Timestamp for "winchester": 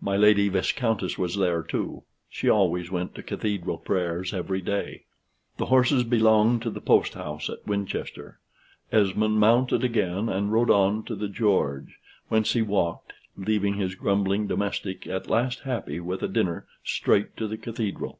7.68-8.40